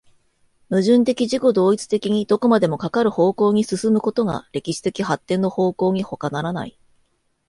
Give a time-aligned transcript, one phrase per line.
[0.71, 6.75] 矛盾的自己同一的にどこまでもかかる方向に進むことが歴史的発展の方向にほかならない。